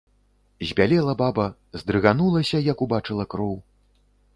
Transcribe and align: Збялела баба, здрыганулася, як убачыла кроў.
Збялела 0.69 1.13
баба, 1.21 1.47
здрыганулася, 1.83 2.67
як 2.73 2.77
убачыла 2.87 3.23
кроў. 3.37 3.55